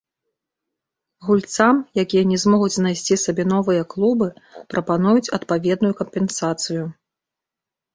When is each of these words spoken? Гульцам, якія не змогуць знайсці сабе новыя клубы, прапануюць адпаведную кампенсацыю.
Гульцам, 1.27 1.75
якія 2.05 2.23
не 2.31 2.37
змогуць 2.45 2.71
знайсці 2.77 3.19
сабе 3.27 3.43
новыя 3.53 3.87
клубы, 3.95 4.27
прапануюць 4.75 5.27
адпаведную 5.41 5.93
кампенсацыю. 6.05 6.83